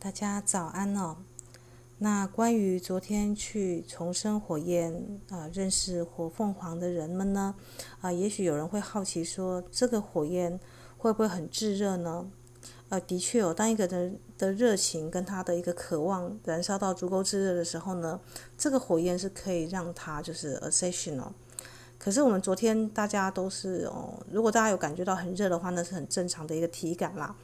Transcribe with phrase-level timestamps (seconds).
[0.00, 1.16] 大家早安哦。
[1.98, 7.56] 那关于昨天去重生火焰啊、认识火凤凰的人们呢，
[8.00, 10.60] 啊、也许有人会好奇说，这个火焰
[10.96, 12.30] 会不会很炙热呢？
[12.90, 18.20] 呃，的确哦，当一个人的热情跟他的一个渴望燃烧到足够炙热的时候呢，
[18.56, 21.20] 这个火焰是可以让他就是 ascension。
[21.98, 27.34] 可是我们昨天大家都是哦，如果大家有感觉到很热的话，那是很正常的一个体感啦。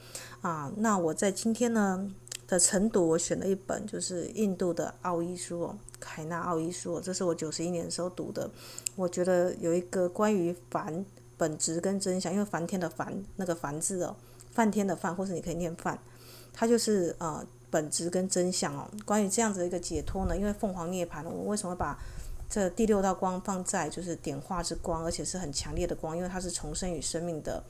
[0.41, 2.09] 啊，那我在今天呢
[2.55, 8.49] 的晨读，我选了一本就是印度的奥义书哦，凯纳奥义书，这是我九十一年的时候读的。
[8.95, 11.05] 我觉得有一个关于梵
[11.37, 14.15] 本质跟真相，因为梵天的梵那个梵字哦，
[14.53, 15.99] 梵天的梵，或是你可以念梵，
[16.53, 18.89] 它就是呃本质跟真相哦。
[19.05, 21.99] 关于这样子的一个解脱呢，因为凤凰涅槃，我为什么把
[22.49, 27.65] 这第六道光放在就是点化之光，而且是很强烈的光，因为它是重生与生命的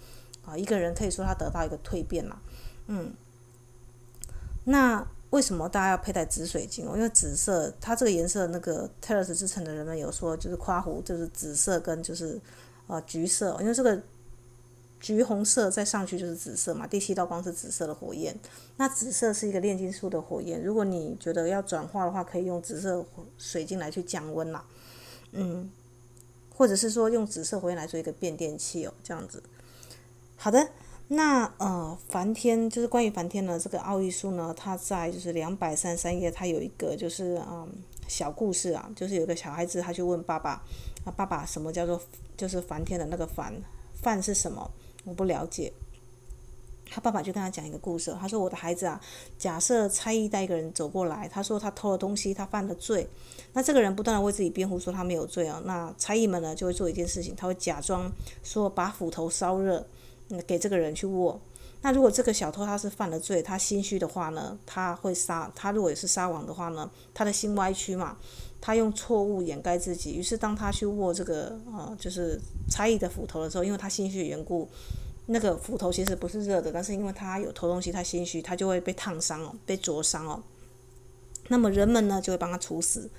[0.44, 2.36] 啊，一个人可以说他得到一个蜕变嘛，
[2.88, 3.10] 嗯，
[4.64, 6.84] 那为什么大家要佩戴紫水晶？
[6.86, 12.40] 因为紫色，它这个颜色，那个泰勒斯之城的人们有说，就是夸胡，就是紫色跟就是
[12.86, 14.02] 呃橘色，因为这个。
[15.00, 18.34] 橘红色再上去就是紫色嘛，第七道光是紫色的火焰。
[18.78, 23.04] 那紫色是一个炼金术的火焰，如果你觉得要转化的话，可以用紫色
[23.36, 24.64] 水晶来去降温啦，
[25.32, 25.70] 嗯，
[26.54, 29.42] 或者是说用紫色火焰来做一个变电器哦，这样子。
[30.36, 30.70] 好的，
[31.08, 37.68] 那呃，梵天就是关于梵天的这个奥义书呢，它在就是两百三十三页，它有一个就是嗯
[38.08, 40.62] 小故事啊，就是有个小孩子他去问爸爸
[41.04, 42.00] 啊，爸爸什么叫做
[42.36, 43.52] 就是梵天的那个梵，
[44.02, 44.70] 梵是什么？
[45.04, 45.70] 我不了解，
[46.90, 48.16] 他爸爸就跟他讲一个故事。
[48.18, 48.98] 他说：“我的孩子啊，
[49.36, 53.06] 假设差役带一个人走过来，他说他偷了东西，他犯了罪。
[53.52, 55.60] 那这个人不断的为自己辩护，说他没有罪啊。
[55.66, 58.10] 那差役们呢，就会做一件事情，他会假装
[58.42, 59.86] 说把斧头烧热，
[60.42, 61.40] 给这个人去握。
[61.82, 65.52] 那如果这个小偷他是犯了罪，他心虚的话呢，他会杀。
[65.54, 68.16] 他如果也是撒网的话呢，他的心歪曲嘛，
[68.58, 70.14] 他用错误掩盖自己。
[70.14, 72.40] 于是当他去握这个呃，就是
[72.70, 74.66] 差役的斧头的时候，因为他心虚的缘故，
[75.26, 80.42] 那个斧头其实不是热的，但是因为他有偷东西，他心虚，他就会被烫伤哦，被灼伤哦。
[81.48, 83.10] 那么人们呢就会帮他处死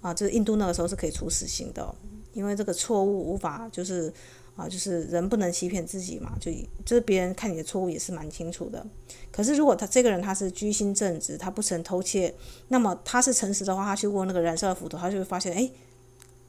[0.00, 1.94] 啊，就是印度那个时候是可以处死刑的，
[2.32, 4.12] 因为这个错误无法就是。
[4.60, 6.52] 啊，就是人不能欺骗自己嘛，就
[6.84, 8.84] 就是别人看你的错误也是蛮清楚的。
[9.32, 12.34] 可是如果他这个人他是居心正直，他不曾偷窃，
[12.68, 15.70] 那么他是诚实的话，他去握那个燃烧的斧头，他就会发现，哎，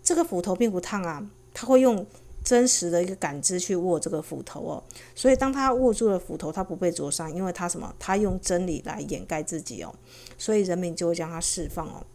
[0.03, 1.25] 这个斧头并不烫啊。
[1.53, 2.05] 他会用
[2.43, 4.83] 真实的一个感知去握这个斧头哦。
[5.13, 7.93] 所以当他握住了斧头，他不被灼伤，因为他什么？
[7.99, 9.93] 他用真理来掩盖自己哦。
[10.37, 12.05] 所以人民就会将他释放哦。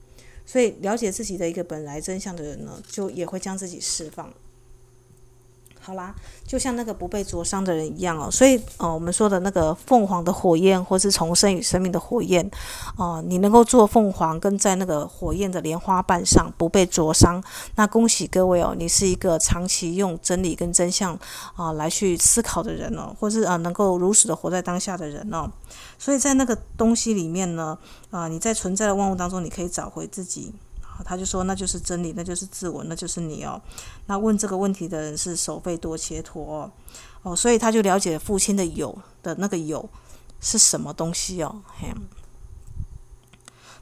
[0.45, 4.33] 所以了解自己的一个本来真相的人呢，就也会将自己释放。
[5.87, 6.13] 好啦，
[6.45, 12.51] 就像那个不被灼伤的人一样哦，所以哦，我们说的那个凤凰的火焰，或是重生与生命的火焰，
[12.97, 17.41] 哦，你能够做凤凰，跟在那个火焰的莲花瓣上不被灼伤，
[17.77, 21.17] 那恭喜各位哦，你是一个长期用真理跟真相
[21.55, 25.49] 啊来去思考的人哦，或是啊能够如实的活在当下的人哦，
[26.01, 27.79] 所以在那个东西里面呢，
[28.11, 30.53] 啊你在存在的万物当中，你可以找回自己。
[31.05, 33.61] 他就说：“那就是真理，那就是自我，那就是你哦。”
[34.07, 36.73] 那问这个问题的人是首吠多切陀哦，
[37.23, 39.89] 哦，所以他就了解父亲的有的那个有
[40.41, 41.63] 是什么东西哦。
[41.79, 41.93] 嘿，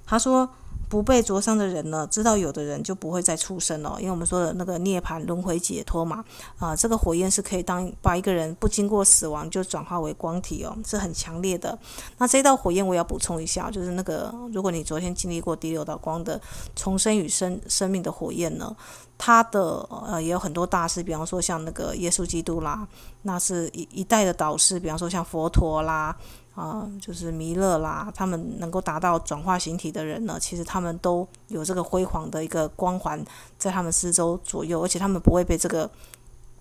[0.07, 0.49] 他说。
[0.95, 6.25] 不被灼伤的人呢，知道有的人就不会再出生了，因为我们说的那个涅槃轮回解脱嘛，
[6.57, 11.77] 啊，这个火焰是可以当把一个人不经过死亡就转化为光体哦，是很强烈的。
[12.19, 16.41] 那这道火焰我要补充一下，就是那个如果你昨天经历过第六道光的
[16.77, 18.73] 重生与生生命的火焰呢，
[19.19, 22.87] 它的呃也有很多大师，比方说像那个耶稣基督啦，
[23.23, 26.17] 那是一一代的导师，比方说像佛陀啦。
[26.55, 33.21] 啊，就是弥勒啦，他们能够达到转化形体的人呢，其实他们都有这个辉煌的一个光环
[33.59, 35.91] 在他们四周左右，而且他们不会被这个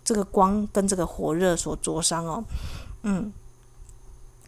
[0.04, 2.44] 这个光跟这个火热所灼伤哦。
[3.04, 3.32] 嗯，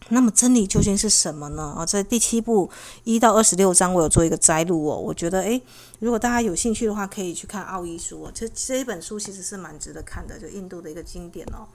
[0.10, 1.76] 那么真理究竟是什么呢？
[1.78, 2.68] 啊，在第七部
[3.04, 4.98] 一到二十六章，我有做一个摘录哦。
[4.98, 5.62] 我觉得，诶，
[6.00, 8.32] 如果大家有兴趣的话，可以去看奥义书哦。
[8.34, 11.68] 这这一本书其实是蛮值得看的，就印度的一个经典哦。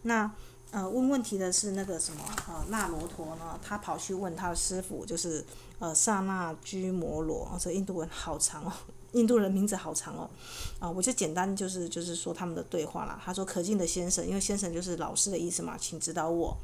[0.00, 0.30] 那。
[0.70, 3.58] 呃，问问题的是那个什么呃，那罗陀呢？
[3.62, 5.42] 他跑去问他的师傅，就是
[5.78, 7.50] 呃，萨那居摩罗。
[7.58, 8.72] 这印度文好长哦，
[9.12, 10.28] 印度人名字好长哦。
[10.78, 13.18] 啊、我就简单就是就是说他们的对话啦。
[13.24, 16.54] 他说：“可敬的先生，因为先生就是老师的意思嘛，请指导我。”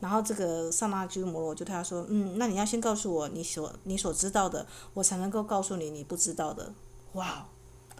[0.00, 6.74] 然后这个萨那居摩罗就对他说：“嗯，那你要先告诉我你所你所知道的，我才能够告诉你你不知道的。”
[7.14, 7.46] 哇！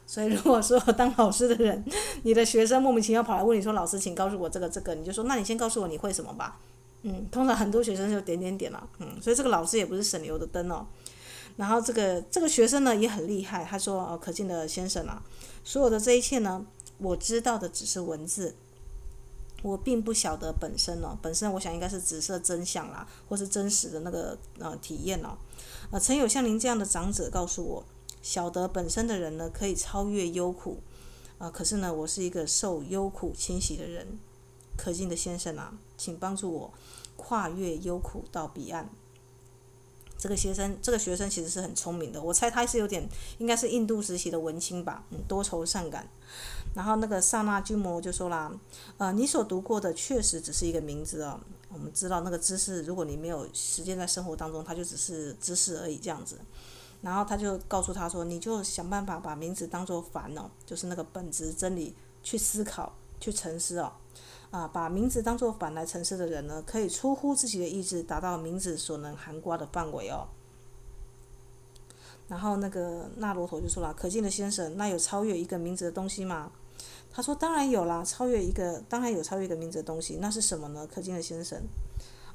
[0.07, 1.85] 所以，如果说当老师的人，
[2.23, 6.61] 你的学生莫名其妙跑来问你说：“老师，请告诉我这个这个。”你就说：“那你先告诉我你会什么吧。”
[7.03, 10.87] 嗯，通常很多学生就点点点了，嗯，所以这个老师也不是省油的灯哦。
[11.57, 15.23] 然后这个这个学生呢也很厉害，他说：“哦，可敬的先生啊，
[15.65, 16.65] 所有的这一切呢，
[16.99, 18.55] 我知道的只是文字，
[19.63, 21.17] 我并不晓得本身哦。
[21.21, 25.37] 本身我想应该是紫色真相啦，或是真实的那个呃体验哦。
[25.91, 27.85] 呃，曾有像您这样的长者告诉我，
[28.27, 30.81] 晓得本身的人呢，可以超越忧苦。
[31.39, 34.19] 啊、可是呢，我是一个受忧苦侵袭的人。
[34.77, 36.75] 可敬的先生啊，请帮助我
[37.15, 38.91] 跨越忧苦到彼岸。”
[40.19, 42.21] 这个学生，这个学生其实是很聪明的。
[42.21, 43.09] 我猜他是有点，
[43.39, 46.09] 应该是印度时期的文青吧，嗯，多愁善感。
[46.75, 48.53] 然后那个刹那君摩就说啦，
[48.97, 51.39] 呃，你所读过的确实只是一个名字哦。
[51.69, 56.41] 我们知道那个知识，如果你没有实践在生活当中，它就只是知识而已这样子。
[57.03, 63.93] 然后他就告诉他说，你就想办法把名字当做梵哦，就是那个本质真理去思考，去沉思哦。
[64.51, 70.27] 啊，把名字当做反来沉思的人呢，可以出乎自己的意志，达到名字所能涵盖的范围哦。
[72.29, 76.51] 然后那个那罗陀就说了：“可敬的先生，那有超越一个名字的东西吗？”
[77.13, 80.19] 他说：“当然有啦，超越一个，当然有超越一个名字的东西。
[80.21, 80.87] 那是什么呢？
[80.93, 81.61] 可敬的先生。”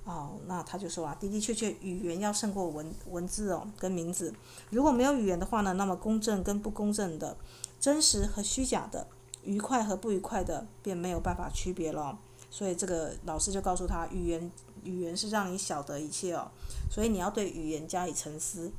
[0.04, 4.34] 哦，那他就说啊，的的确确，语言要胜过文文字哦，跟名字。
[4.70, 7.38] 如果没有语言的话呢，那么公正跟不公正的，
[7.80, 9.08] 真实和虚假的。
[9.44, 12.16] 愉快和不愉快的便没有办法区别了，
[12.52, 14.52] 所以这个老师就告诉他，语言
[14.84, 16.52] 语言是让你晓得一切哦，
[16.92, 18.72] 所以你要对语言加以沉思。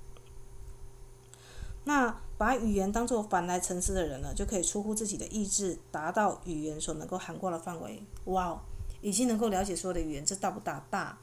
[1.83, 8.01] 那把语言当作反来沉思的人呢，就可以出乎自己的意志，达到语言所能够涵盖的范围。
[8.27, 8.63] 哇，
[9.03, 10.83] 已经能够了解所有的语言，这大不大？
[10.89, 11.19] 大。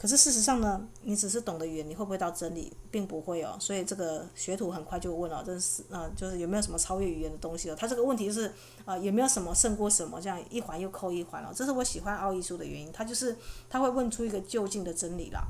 [0.00, 3.54] 可是事实上呢，你只是懂得语言，你会不会到真理，并不会哦。
[3.60, 7.76] 所以这个学徒很快就问了，这是啊、呃，就是有没有什么超越语言的东西哦？
[7.78, 8.46] 他这个问题就是
[8.86, 10.18] 啊、呃，有没有什么胜过什么？
[10.18, 11.48] 这样一环又扣一环哦。
[11.54, 13.36] 这是我喜欢奥义书的原因，他就是
[13.68, 15.42] 他会问出一个就近的真理啦。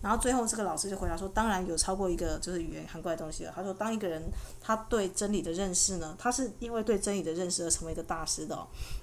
[0.00, 3.52] 然后最后这个老师就回答说，当然有超过一个就是语言涵盖的东西了。
[3.56, 4.22] 他说，当一个人
[4.60, 8.56] 他对真理的认识呢，他是因为对真理的认识而成为一个大师的。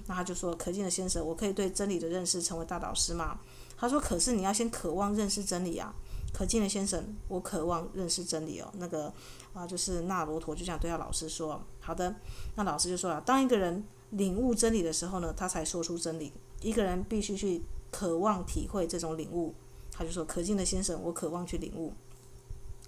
[0.08, 3.38] 那他就说，可敬的先生，我可以对真理的认识成为大导师吗？
[3.84, 5.94] 他说：“可是你要先渴望认识真理啊，
[6.32, 8.74] 可敬的先生，我渴望认识真理哦。
[8.78, 9.14] 那个
[9.54, 11.62] 啊，就是那罗陀就这样对他老师说。
[11.82, 12.16] 好的，
[12.56, 16.32] 那老师就说了，当一个人领悟真理的时候呢，他才说出真理。
[16.62, 19.54] 一个人必须去渴望体会这种领悟。
[19.92, 21.92] 他就说，可敬的先生，我渴望去领悟。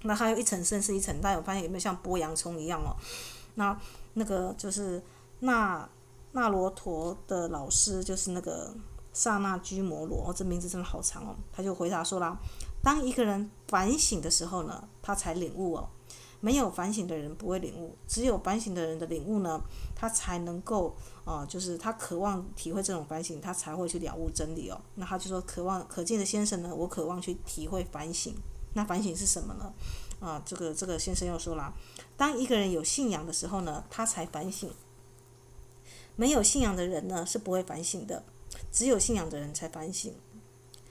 [0.03, 2.95] 那还有一层深是一层，但我发现有没有像剥洋葱一样哦？
[3.55, 3.77] 那
[4.13, 5.03] 那个就是
[5.39, 5.89] 那
[6.31, 8.73] 那罗陀的老师，就是那个。”
[9.15, 11.35] 刹那居摩罗，这名字真的好长哦。
[11.53, 12.37] 他就回答说啦
[12.83, 15.89] ：“当一个人反省的时候呢，他才领悟哦。
[16.41, 19.59] 没有反省的人不会领悟，只有反省的人的领悟呢，
[19.95, 24.79] 他才能够哦、呃，就是他渴望体会这种反省，他才会去了悟真理哦。
[24.95, 28.35] 那他就说：渴望可敬的先生呢，我渴望去体会反省。
[28.73, 29.73] 那反省是什么呢？
[30.19, 31.73] 啊、这个这个先生又说啦：
[32.15, 34.69] 当一个人有信仰的时候呢，他才反省。
[36.15, 38.23] 没有信仰的人呢，是不会反省的。”
[38.75, 40.13] 只有信仰的人才反省，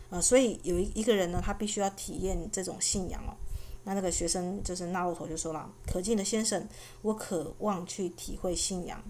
[0.09, 3.37] 呃，所以有一一个人呢，他必须要体验这种信仰哦。
[3.85, 6.67] 那那个学生就是纳洛陀就说了：“可敬的先生，
[7.03, 9.05] 我渴望去体会信仰。”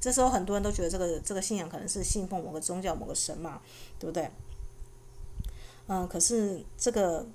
[0.00, 3.60] 这时候很多人都觉得这个这个信仰可能是信奉某个宗教、某个神嘛，
[3.98, 4.30] 对不对？
[5.88, 7.26] 嗯、可是这个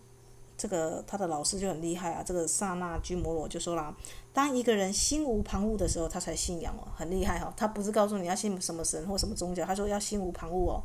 [0.57, 2.23] 这个他的老师就很厉害啊。
[2.23, 3.95] 这个刹那居摩罗就说啦
[4.33, 7.53] ：“当一个人心无旁骛的时候，他才信仰哦，很厉害哈、哦。
[7.57, 10.83] 他不是告诉你要信什么神或什么宗教，他说要心无旁骛哦。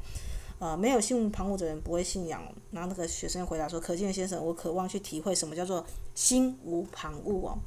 [0.58, 2.42] 啊、呃，没有心无旁骛的人不会信仰。
[2.70, 5.84] 然后那个学生回答说：‘可敬先生，我渴望去体会什么叫做
[6.14, 7.58] 心无旁骛哦。’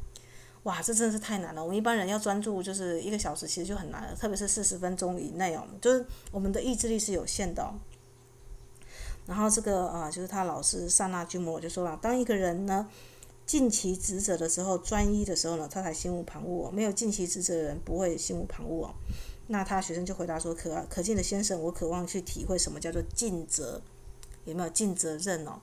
[0.64, 1.62] 哇，这真的是太难了。
[1.62, 7.70] 我们一般人要专注就是一个小时，其实就很难了，特别是四十分钟以内哦，就是我们的意志力是有限的、
[9.26, 12.88] 然后这个啊，就是他老师刹那君摩就说了：当一个人呢，
[13.46, 16.72] 尽其职责的时候，专一的时候呢，他才心无旁骛哦。
[16.72, 18.94] 没有尽其职责的人不会心无旁骛哦。
[19.48, 23.82] 那他学生就回答说：“可可敬的先生，我渴望去体会什么叫做尽责，
[24.46, 25.60] 有没有尽责任哦？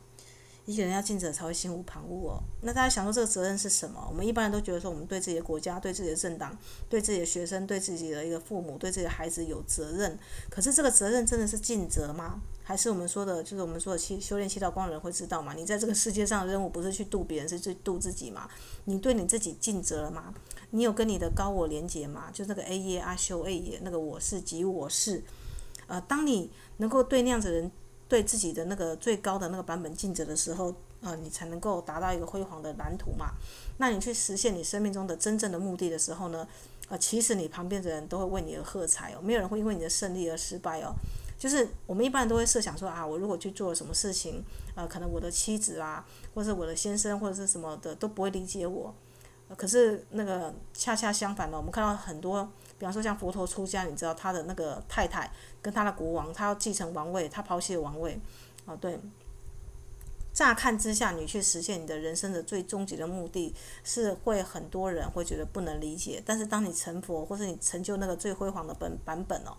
[0.67, 2.43] 一个人要尽责才会心无旁骛哦。
[2.63, 4.07] 那大家想说这个责任是什么？
[4.09, 6.57] 我们一般人都觉得说，我们对自己的国家、对自己的政党、
[6.89, 10.19] 对自己的学生、对自己的一个父母、对自己的孩子有责任。
[10.49, 15.55] 可是这个责任真的是尽责吗？”还是我们说的，就是我们说的七修炼七道光的人会知道嘛？
[15.55, 18.49] 你在这个世界上的任务不是去度别人，是去度自己嘛？
[18.85, 20.33] 你对你自己尽责了吗？
[20.71, 22.31] 你有跟你的高我连接吗？
[22.33, 25.25] 就那个 A 耶阿修 A 耶那个我是即我是，
[25.89, 27.69] 呃，当你能够对那样子的人
[28.11, 33.31] 对自己的那个最高的那个版本尽责的时候，呃，你才能够达到一个辉煌的蓝图嘛？
[33.79, 36.47] 那你去实现你生命中的真正的目的的时候呢？
[36.89, 40.93] 呃，其实你旁边的人都会为你而喝彩哦，没有人会因为你的胜利而失败哦。
[41.39, 48.93] 就是我们一般都会设想说啊，我如果去做什么事情，呃，可能我的妻子啊，或者是我的先生或者是什么的都不会理解我。
[49.57, 55.31] 可是那个恰恰相反呢，我们看到很多，比方说像佛陀出家，你知道他的那个太太
[55.61, 58.19] 跟他的国王，他要继承王位，他抛弃王位，
[58.65, 58.99] 哦，对。
[60.33, 63.53] 乍看之下，你去实现你的人生的最终极的目的，
[63.83, 66.23] 是会很多人会觉得不能理解。
[66.25, 69.57] 但是当你成佛，或是你成就那个最辉煌的本版本哦，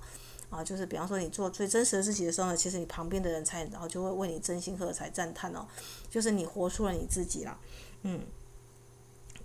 [0.49, 5.67] 啊，就是比方说你做最真实的自己的时候呢，其实你旁边的人才然后就会为你真心喝彩赞叹哦，
[6.09, 7.59] 就是你活出了你自己了，
[8.03, 8.21] 嗯。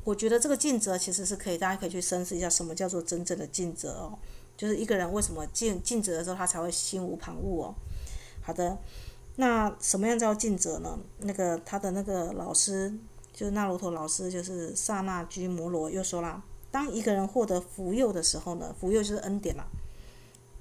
[0.07, 4.17] 我觉得这个尽责其实是可以，大家可以去深思一下，什么叫做真正的尽责哦？
[4.57, 7.75] 就是一个人为什么尽尽责的时候，他才会心无旁骛哦？
[8.41, 8.79] 好的，
[9.35, 10.97] 那什么样叫尽责呢？
[11.19, 12.97] 那个他的那个老师，
[13.33, 19.67] 就是那罗陀老师，就是萨那居摩罗又说啦，当一个人获得福佑的时候呢，福佑就是恩典啦。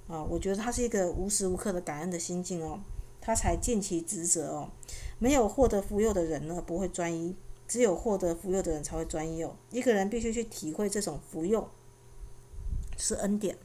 [0.08, 2.80] 啊，我觉得他是一个无时无刻的感恩的心境哦，
[3.22, 4.72] 他才尽其职责哦。
[5.20, 7.36] 没有获得福佑的人呢，不会专一。
[7.68, 9.56] 只有获得福佑的人才会专一哦。
[9.72, 11.70] 一个人必须去体会这种福佑
[12.98, 13.58] 是恩典。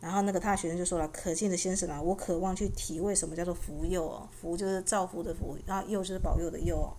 [0.00, 4.26] 然后那个他的学生就说了：“可敬的先生啊，我渴望去体会什么叫做福佑哦。
[4.32, 6.96] 福就是造福的福，然后佑就是保佑的佑哦。”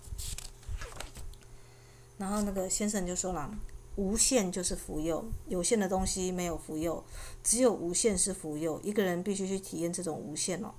[2.19, 3.51] 然后那个先生就说了
[3.97, 7.03] ：“无限就是福佑，有限的东西没有福佑，
[7.43, 8.79] 只有无限是福佑。
[8.83, 10.71] 一个人必须去体验这种无限哦。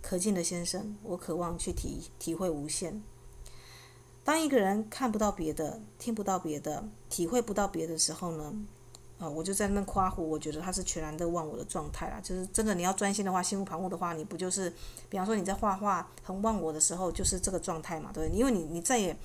[0.00, 3.02] 可敬的先生，我渴望去体体会无限。”
[4.28, 8.54] 当一个人看不到别的，听不到别的，体会不到别的时候呢，
[9.18, 12.20] 啊，我就在那夸胡，我觉得他是全然的忘我的状态啦。
[12.22, 14.70] 就是真的，你要专心的话，心无旁骛的话，你不就是，
[15.08, 18.28] 比方说你在画画很忘我的时候，就是这个状态嘛，对？
[18.28, 19.16] 因为你你再也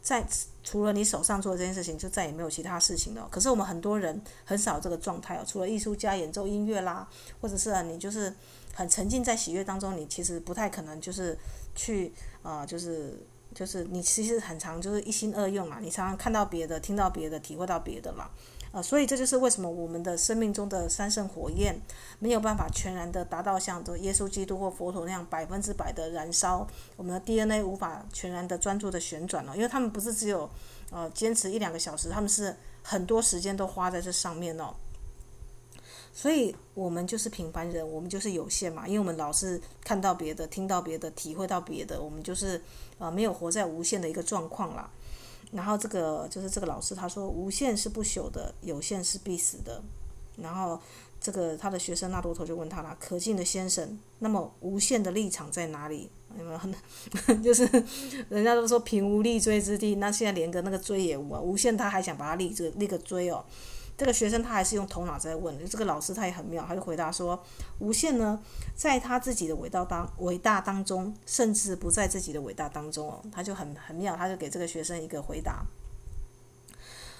[0.00, 0.24] 在
[0.62, 3.26] 除了你手上做的这件事情，就再也没有其他事情了。
[3.32, 7.08] 可是我们很多人很少这个状态哦，除了艺术家演奏音乐啦，
[7.40, 8.32] 或者是啊，你就是
[8.72, 11.36] 很沉浸在喜悦当中，你其实不太可能就是
[11.74, 12.12] 去
[12.44, 13.26] 啊，就是。
[13.54, 18.30] 就是你其实很常就是一心二用啊，你常常看到别的，听到别的，体会到别的嘛，
[18.72, 21.80] 呃，所以这就是为什么我们的生命中的三圣火焰
[22.18, 26.66] 没有办法全然的达到像这耶稣基督或佛陀那样百分之百的燃烧，
[26.96, 30.48] 我们的 DNA 无法全然的专注的旋转了，因为他们不是只有
[30.90, 34.74] 呃坚持一两个小时，他们是很多时间都花在这上面哦。
[36.14, 38.86] 所以，我们就是平凡人，我们就是有限嘛。
[38.86, 42.60] 因为我们老是看到别的，听到别的，体会到别的，我们就是
[42.98, 44.90] 呃没有活在无限的一个状况啦。
[45.52, 49.82] 然后这个就是这个老师他说，无限是不朽的，有限是必死的。
[50.36, 50.78] 然后
[51.20, 56.10] 这个他的学生那多头就问他了：“可敬的先生，那么无限的立场在哪里？
[56.38, 57.34] 有没有？
[57.42, 57.66] 就是
[58.28, 63.42] 人家都说平无立锥之地，那现在连个那个锥也无啊，无限他还想把它立这立个锥哦。”
[63.96, 67.40] 这个学生他还是用头脑在问，这个老师他也很妙，他就回答说：
[67.78, 68.40] 无限呢，
[68.74, 75.64] 在他自己的伟大当伟大当中，甚至不在自己的伟大当中哦，他就很很妙，他就给这个学生一个回答。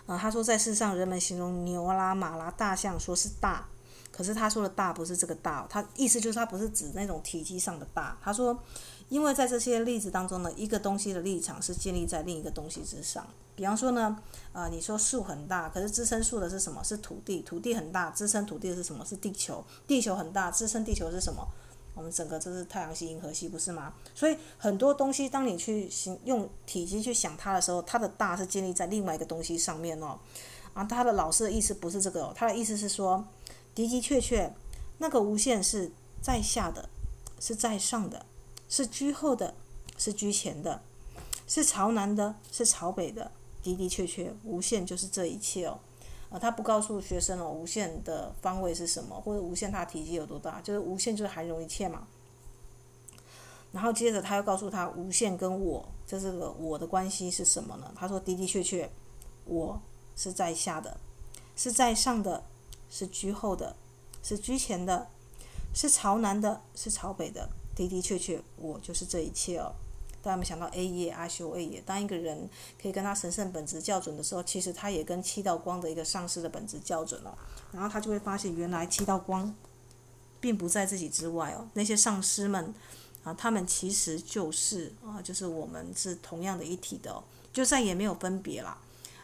[0.06, 3.68] 呃，他说在世上人们形容牛啦、马啦、大象说是大，
[4.10, 8.58] 可是他说的大不是这个大，他意思就是他不是指那种体积上的大，他说。
[9.08, 13.26] 因为在这些例子当中呢，一个东西的立场是建立在另一个东西之上。
[13.62, 14.18] 比方说呢，
[14.52, 16.82] 呃，你说树很大，可是支撑树的是什么？
[16.82, 17.42] 是土地。
[17.42, 19.04] 土地很大，支撑土地的是什么？
[19.04, 19.64] 是地球。
[19.86, 21.46] 地球很大，支撑地球是什么？
[21.94, 23.94] 我们整个这是太阳系、银河系，不是吗？
[24.16, 30.18] 所以很多东西，当你去形用体积去想它的时候，它的大是建立在另外一个东西上面哦。
[30.74, 33.24] 啊，他的老师的意思不是这个哦，他的意思是说，
[33.76, 34.52] 的的确确，
[34.98, 36.88] 那个无限是在下的，
[37.38, 38.26] 是在上的。
[38.68, 39.54] 是居后的，
[39.96, 40.82] 是居前的，
[41.46, 43.30] 是朝南的，是朝北的，
[43.62, 45.78] 的的确确，无限就是这一切哦。
[46.30, 52.06] 呃，他不告诉学生哦，无限的方位是什么，或者无限它体积有多大，就是无限就是含容一切嘛。
[53.70, 57.92] 然后接着他又告诉他，无限跟我，这是个我的关系是什么呢？
[57.94, 58.90] 他说的的确确，
[59.44, 59.80] 我
[60.16, 60.98] 是在下的，
[61.56, 62.44] 是在上的，
[62.90, 63.74] 是居后的，
[64.22, 65.08] 是居前的，
[65.74, 67.48] 是朝南的，是朝北的。
[67.74, 69.72] 的的确确，我就是这一切哦。
[70.22, 71.82] 大家有没想到 A 耶阿修 A 耶？
[71.84, 72.48] 当一个人
[72.80, 77.36] 可以跟他神圣本质校准的时候，其实他也跟七道光的一个上师的本质校准了。
[77.72, 79.52] 然后他就会发现，原来七道光
[80.40, 81.68] 并不在自己之外哦。
[81.74, 82.72] 那些上师们
[83.24, 88.78] 啊，他们其实就是啊，就是我们是同样的一体的，就再也没有分别了。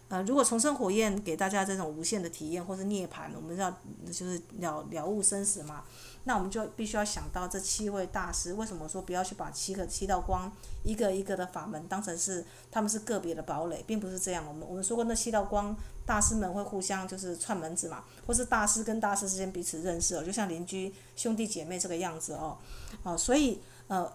[0.08, 3.70] 呃，如果重生火焰给大家这种无限的体验或是涅槃，我们要
[4.06, 5.84] 就是了了悟生死嘛，
[6.24, 10.50] 那我们就必须要想到这七位大师，为什么说不要去把七个七道光
[10.82, 14.42] 一个一个的法门当成是他们是个别的堡垒，并不是这样。
[14.48, 22.56] 我们我们说过那七道光大师们会互相就是串门子嘛，或是大师跟大师之间彼此认识哦，就像邻居兄弟姐妹这个样子哦，
[23.02, 24.10] 哦，所以呃。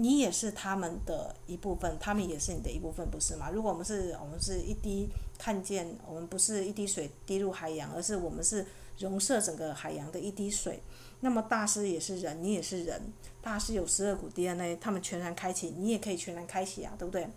[0.00, 3.50] 你也是他们的一部分，他们也是你的一部分，不是吗？
[3.50, 8.64] 如果我们是，我们是一滴看见，我们不是一滴水滴入海洋，而是我们是
[8.98, 10.80] 融摄整个海洋的一滴水。
[11.18, 13.12] 那么大师也是人，你也是人，
[13.42, 17.28] 大师有十二股 DNA，他们全然开启，你也可以全然开启啊，对不对？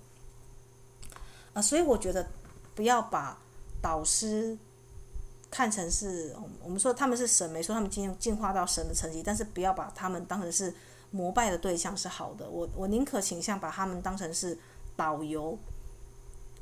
[1.53, 2.27] 啊，所以我觉得
[2.75, 3.41] 不要把
[3.81, 4.55] 导师
[5.49, 10.71] 看成是，我们说他们是神，没说他们进进化到神的层级，但是不要把他们当成是。
[11.11, 14.57] 膜拜的对象是好的，我我宁可倾向把他们当成是
[14.95, 15.57] 导游。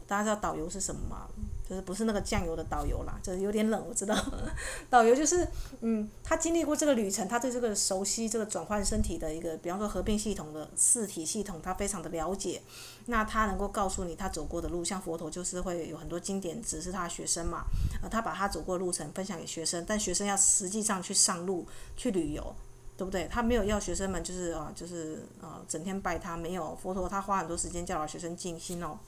[0.08, 1.28] 大家知道导游是什么吗？
[1.70, 4.16] 就是不是那个酱油的导游啦，就是有点冷，我知道。
[4.90, 5.48] 导游就是，
[5.82, 12.60] 嗯，他经历过这个旅程，他对这个熟悉这个转换身体的一个，比方说合并系统的四体系统，他非常的了解。
[13.06, 17.66] 那他能够告诉你他走过的路，像佛陀就是会有很多经典指示他的学生嘛，
[18.02, 22.56] 呃，他把他走过的路程分享给学生，但学生要实际上去上路去旅游。
[23.00, 23.30] 对不对？
[23.30, 26.36] 他没有要学生们就是啊，就是啊，整天拜他。
[26.36, 29.00] 没有佛陀，他花很多时间教导学生静心哦。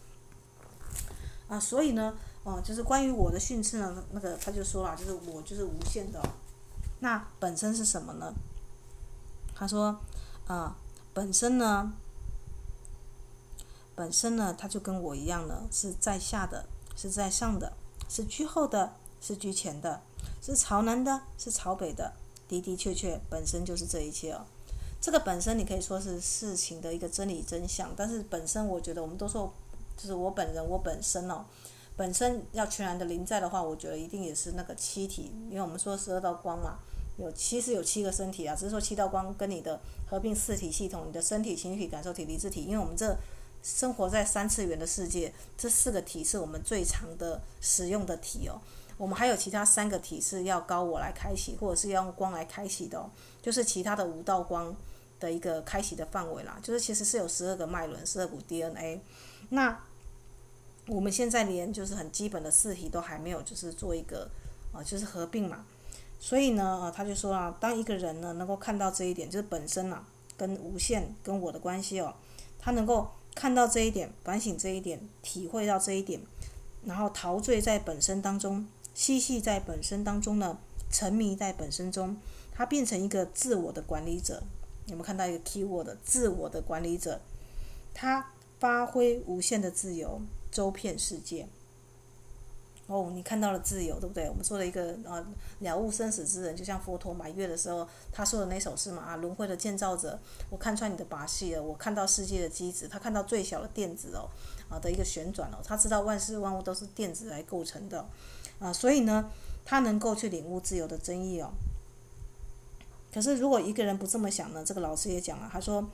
[1.50, 6.24] 啊，所以呢，哦，就是关于我的训斥呢，那个他就说了，就是我就是无限的。
[7.02, 8.34] 那本身是什么呢？
[9.54, 10.00] 他说，
[10.48, 10.78] 啊，
[11.14, 11.92] 本身呢，
[13.94, 17.74] 本身呢，他就跟我一样呢，是在下的，是在上的，
[18.08, 20.02] 是居后的，是居前的，
[20.42, 22.14] 是朝南的，是朝北的。
[22.52, 24.46] 的的确确，本身就是这一切哦。
[25.00, 29.52] 这个本身你可以说是事情的一个真理真相，但是本身我觉得我们都说，
[29.98, 31.46] 就是我本人我本身哦，
[31.98, 36.78] 本身要全然的临在的话，我觉得一定也是那个七体，因为我们说十二道光嘛，
[37.18, 43.18] 有其实有七个身体啊，只是说七道光跟你的合并四体系统，你的身体、情绪体、感受体、理智体，因为我们这
[43.64, 48.62] 生活在三次元的世界，这四个体是我们最常的使用的体哦。
[49.02, 53.10] 我们还有其他三个体是要高我来开启，或者是要用光来开启的哦，
[53.42, 54.76] 就是其他的五道光
[55.20, 56.60] 的一个开启的范围啦。
[56.62, 59.02] 就是其实是有十二个脉轮，十二股 DNA。
[59.50, 59.76] 那
[60.86, 64.30] 我们现在连就是很基本的四体都还没有，就是做一个
[64.72, 65.66] 啊，就是合并嘛。
[66.20, 70.06] 所以呢，他就说啊，当一个人呢能够看到这一点，就是本身啊
[70.38, 72.14] 跟无限跟我的关系哦，
[72.60, 76.22] 他能够看到这一点，反省这一点，体会到这一点，
[76.86, 78.64] 然后陶醉在本身当中。
[78.94, 80.58] 嬉戏在本身当中呢，
[80.90, 82.18] 沉迷在本身中，
[82.54, 84.44] 他变成一个自我的管理者。
[84.86, 85.96] 你们看到一个 keyword？
[86.04, 87.22] 自我的管理者，
[87.94, 91.48] 他发挥无限的自由，周遍世界。
[92.88, 94.28] 哦，你看到了自由，对不对？
[94.28, 95.26] 我们说了一个啊，
[95.60, 104.28] 了悟生死之人，就像佛陀满月的时候，他说的那首诗嘛啊，轮回的建造者，我看穿你的把戏了，我看到世界的机子，他看到最小的电子哦，
[104.68, 108.06] 啊的一个旋转哦，他知道万事万物都是电子来构成的。
[108.62, 109.30] 啊，所以呢，
[109.66, 111.52] 他能够去领悟自由的真义哦。
[113.12, 114.64] 可是，如果一个人不这么想呢？
[114.64, 115.86] 这个老师也讲了，他说，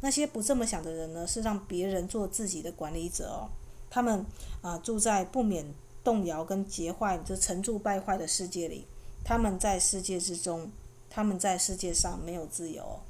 [0.00, 3.46] 那些不这么想的人呢，是让别人做自己的管理者哦。
[3.90, 4.24] 他们
[4.62, 5.64] 啊，住在不免
[6.02, 8.86] 动摇跟结坏，就成住败坏的世界里。
[9.22, 10.72] 他们在世界之中，
[11.10, 13.00] 他们在世界上没有自由。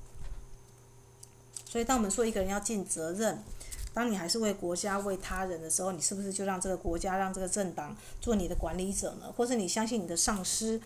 [1.64, 3.42] 所以，当我们说一个人要尽责任。
[3.94, 9.32] 当你还是为国家、为他人的时候，你是不是就让这个国家、让这个政党做你的管理者呢？
[9.34, 10.78] 或是你相信你的上司，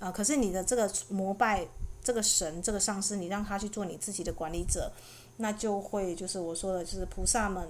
[0.00, 1.66] 啊、可是你的这个膜拜
[2.02, 4.92] 这个神、这个上司，你让他去做你自己的管理者，
[5.36, 7.66] 那就会就是我说的，就是菩萨们。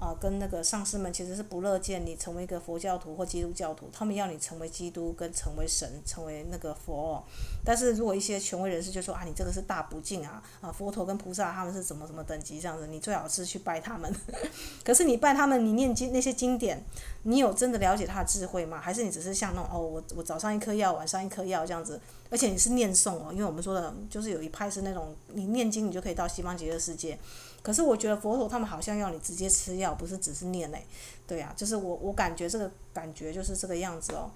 [0.00, 7.22] 啊，跟那个上师们其实是不乐见你成为一个佛教徒或基督教徒，他们要你成为基督跟成为神，成为那个佛。
[7.62, 14.10] 但是如果一些权威人士就说啊，你这个是大不敬啊，啊，佛陀跟菩萨他们是怎么怎么等级这样子，你最好是去拜他们。
[14.82, 16.82] 可是你拜他们，你念经那些经典，
[17.24, 18.80] 你有真的了解他的智慧吗？
[18.80, 22.00] 还是你只是像那种哦，我我早上一颗药，晚上一颗药这样子？
[22.30, 27.18] 而且你是念诵哦，因为我们说的，就是有一派是那种你念经你就可以到西方极乐世界。
[27.62, 30.86] 可是我觉得佛陀他们好像要你直接吃药，不是只是念嘞，
[31.26, 34.30] 对啊，就是我我感觉这个感觉就是这个样子哦。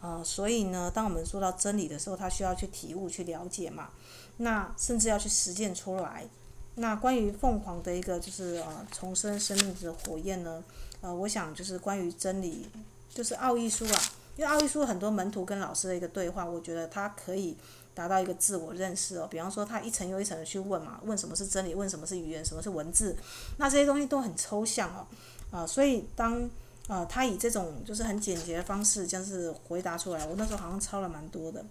[0.00, 3.90] 呃，所以呢，当我们说到真理的时候，他需要去体悟、去了解嘛，
[4.38, 6.26] 那甚至要去实践出来。
[6.74, 10.62] 那关于凤凰的一个就是呃重生生命的火焰呢，
[11.02, 12.68] 呃，我想就是关于真理，
[13.08, 14.02] 就是奥义书啊，
[14.36, 17.56] 因为奥义书很多门徒跟老师的一个对话，我觉得他可以。
[17.94, 23.16] 达到一个自我认识哦，比方说他一层又一层的去问嘛，问什么是真理，问什么是语言，什么是文字，
[23.58, 25.06] 那这些东西都很抽象哦，
[25.50, 26.48] 啊，所以当
[26.86, 30.26] 呃，他以这种就是很简洁的方式，就是回答出来。
[30.26, 31.64] 我那时候好像抄了蛮多的。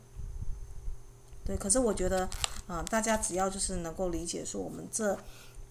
[1.46, 2.28] 对，可是我觉得，
[2.68, 5.16] 啊、大家只要就是能够理解说我们这，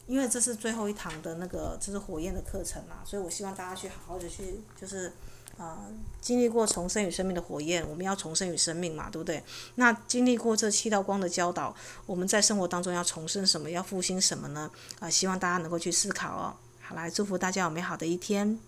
[0.06, 5.10] 因为这是最后一堂的那个就是火焰的课程嘛，所以我希望大家去好好的去就是，
[5.58, 5.86] 啊、
[6.20, 9.42] 经历过重生与生命的火焰，我们要重生与生命嘛，对不对？
[9.76, 11.74] 那经历过这七道光的教导，
[12.06, 14.70] 我们在生活当中要重生什么，要复兴什么呢？
[14.98, 16.54] 啊、希望大家能够去思考哦。
[16.80, 18.58] 好，来祝福大家有美好的一天。